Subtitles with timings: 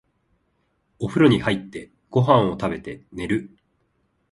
[0.97, 3.51] お風呂に入って、ご飯を食べて、寝る。